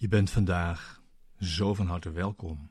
[0.00, 1.02] Je bent vandaag
[1.40, 2.70] zo van harte welkom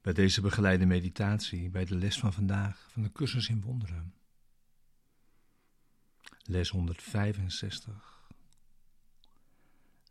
[0.00, 4.14] bij deze begeleide meditatie, bij de les van vandaag van de cursus in wonderen.
[6.42, 8.30] Les 165.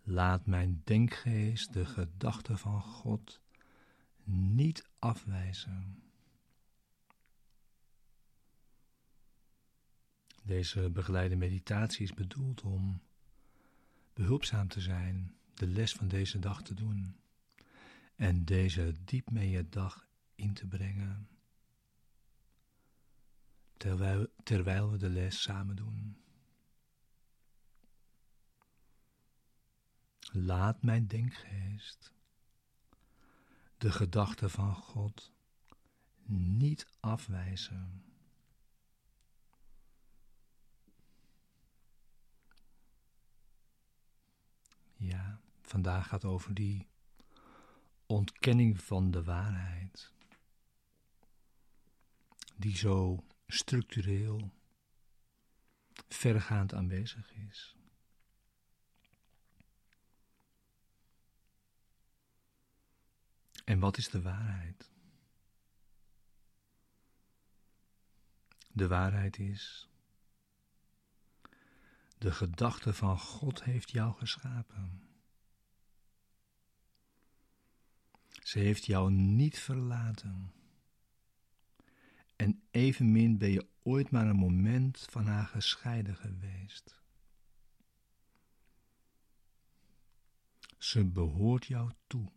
[0.04, 3.42] Laat mijn denkgeest de gedachten van God
[4.24, 6.04] niet afwijzen.
[10.44, 13.02] Deze begeleide meditatie is bedoeld om
[14.14, 17.16] behulpzaam te zijn, de les van deze dag te doen
[18.16, 21.30] en deze diep mee je dag in te brengen,
[23.78, 26.22] terwijl, terwijl we de les samen doen.
[30.32, 32.14] Laat mijn denkgeest
[33.78, 35.32] de gedachten van God
[36.26, 38.04] niet afwijzen.
[44.96, 46.88] Ja, vandaag gaat over die
[48.06, 50.12] ontkenning van de waarheid,
[52.56, 54.52] die zo structureel,
[56.10, 57.76] vergaand aanwezig is.
[63.64, 64.92] En wat is de waarheid?
[68.72, 69.90] De waarheid is
[72.18, 75.02] de gedachte van God heeft jou geschapen.
[78.48, 80.54] Ze heeft jou niet verlaten.
[82.36, 87.02] En evenmin ben je ooit maar een moment van haar gescheiden geweest.
[90.78, 92.32] Ze behoort jou toe.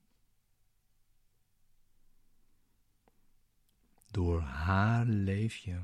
[4.10, 5.82] Door haar leef je.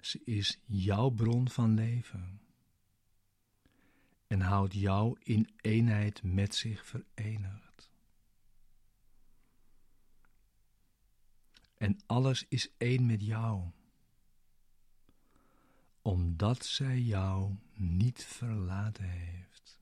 [0.00, 2.45] Ze is jouw bron van leven
[4.26, 7.90] en houdt jou in eenheid met zich verenigd.
[11.74, 13.70] En alles is één met jou,
[16.02, 19.80] omdat zij jou niet verlaten heeft.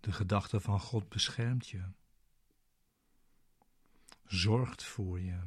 [0.00, 1.84] De gedachte van God beschermt je
[4.26, 5.40] zorgt voor je.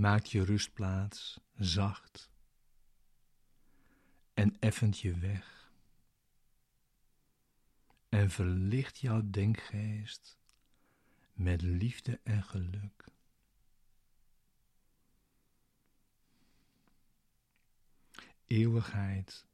[0.00, 2.30] Maakt je rustplaats zacht
[4.34, 5.72] en effent je weg.
[8.08, 10.38] En verlicht jouw denkgeest
[11.32, 13.04] met liefde en geluk.
[18.46, 19.46] Eeuwigheid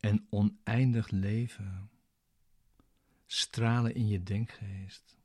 [0.00, 1.90] en oneindig leven
[3.26, 5.16] stralen in je denkgeest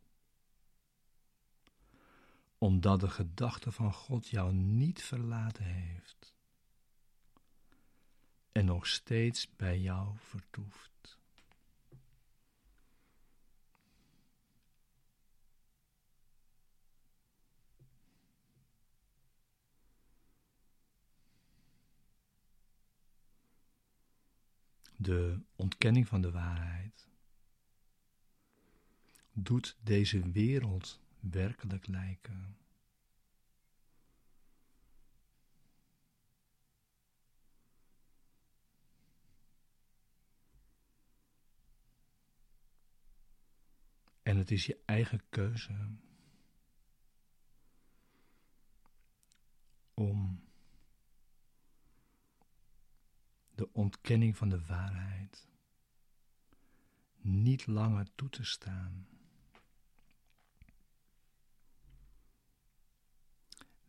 [2.57, 6.35] omdat de gedachte van God jou niet verlaten heeft
[8.51, 11.19] en nog steeds bij jou vertoeft.
[24.95, 27.07] De ontkenning van de waarheid
[29.31, 32.57] doet deze wereld werkelijk lijken.
[44.23, 45.89] En het is je eigen keuze
[49.93, 50.43] om
[53.55, 55.47] de ontkenning van de waarheid
[57.17, 59.16] niet langer toe te staan.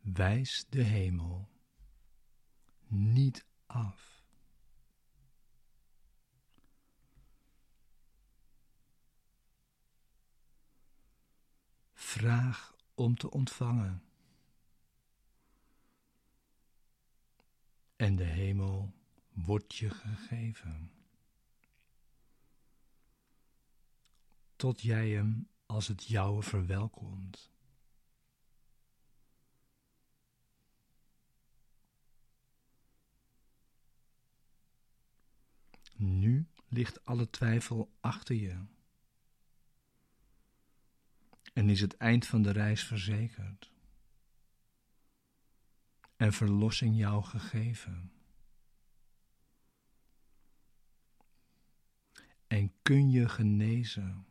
[0.01, 1.49] Wijs de hemel
[2.87, 4.23] niet af.
[11.93, 14.03] Vraag om te ontvangen.
[17.95, 18.93] En de hemel
[19.33, 20.91] wordt je gegeven.
[24.55, 27.51] Tot jij hem als het jouwe verwelkomt.
[35.99, 38.65] Nu ligt alle twijfel achter je.
[41.53, 43.71] En is het eind van de reis verzekerd.
[46.15, 48.11] En verlossing jou gegeven.
[52.47, 54.25] En kun je genezen,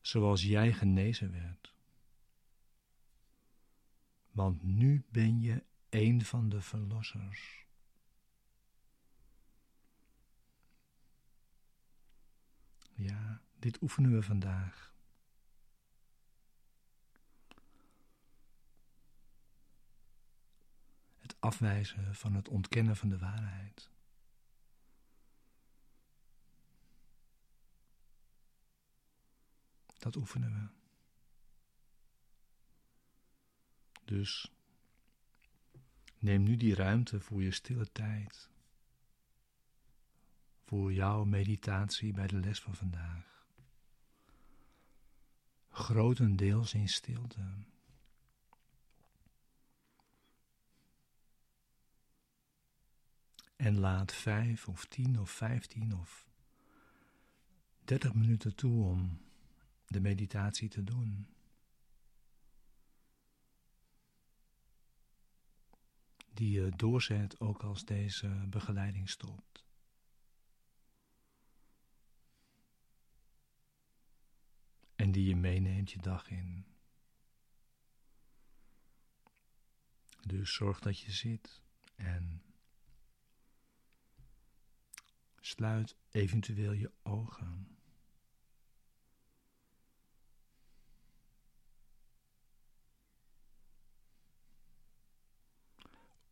[0.00, 1.74] zoals jij genezen werd.
[4.30, 7.66] Want nu ben je een van de verlossers.
[12.96, 14.94] Ja, dit oefenen we vandaag.
[21.18, 23.90] Het afwijzen van het ontkennen van de waarheid.
[29.98, 30.68] Dat oefenen we.
[34.04, 34.52] Dus
[36.18, 38.50] neem nu die ruimte voor je stille tijd.
[40.64, 43.35] Voor jouw meditatie bij de les van vandaag.
[45.76, 47.40] Grotendeels in stilte.
[53.56, 56.26] En laat vijf of tien of vijftien of
[57.84, 59.20] dertig minuten toe om
[59.86, 61.26] de meditatie te doen.
[66.32, 69.65] Die je doorzet ook als deze begeleiding stopt.
[75.16, 76.66] Die je meeneemt je dag in.
[80.22, 81.62] Dus zorg dat je zit
[81.94, 82.42] en
[85.40, 87.78] sluit eventueel je ogen.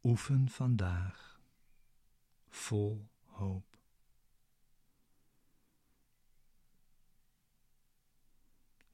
[0.03, 1.41] Oefen vandaag
[2.49, 3.74] vol hoop.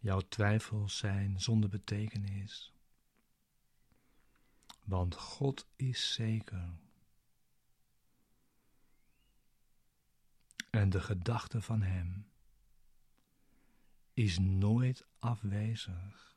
[0.00, 2.72] Jouw twijfels zijn zonder betekenis,
[4.84, 6.78] want God is zeker.
[10.70, 12.26] En de gedachte van Hem
[14.14, 16.29] is nooit afwezig.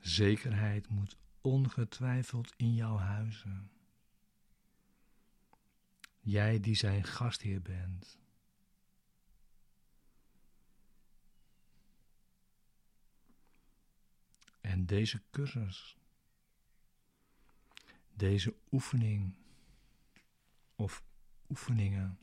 [0.00, 3.70] Zekerheid moet ongetwijfeld in jouw huizen.
[6.20, 8.18] Jij die zijn gastheer bent.
[14.60, 15.96] En deze cursus,
[18.12, 19.36] deze oefening
[20.76, 21.02] of
[21.48, 22.18] oefeningen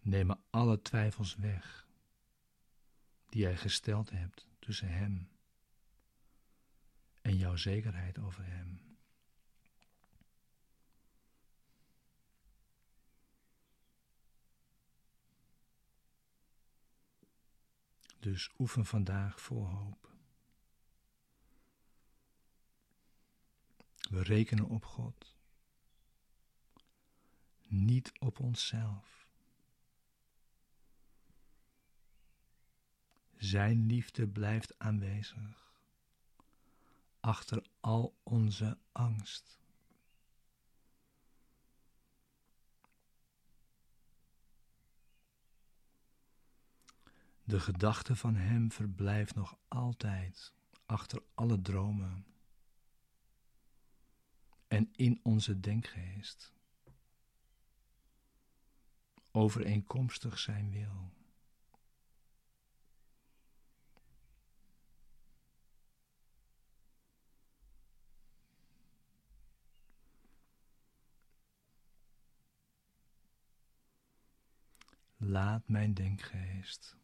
[0.00, 1.83] nemen alle twijfels weg
[3.34, 5.28] die jij gesteld hebt tussen Hem
[7.22, 8.96] en jouw zekerheid over Hem.
[18.20, 20.12] Dus oefen vandaag vol hoop.
[24.10, 25.36] We rekenen op God,
[27.66, 29.23] niet op onszelf.
[33.44, 35.72] Zijn liefde blijft aanwezig
[37.20, 39.58] achter al onze angst.
[47.42, 50.52] De gedachte van Hem verblijft nog altijd
[50.86, 52.26] achter alle dromen
[54.68, 56.52] en in onze denkgeest,
[59.30, 61.12] overeenkomstig Zijn wil.
[75.26, 76.96] Laat mijn denkgeest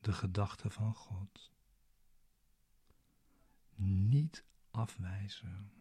[0.00, 1.52] de gedachte van God
[3.74, 5.72] niet afwijzen.